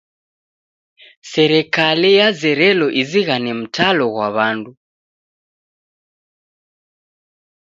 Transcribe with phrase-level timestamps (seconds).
[1.31, 4.71] Serikale yazerelo izighane mtalo ghwa w'andu.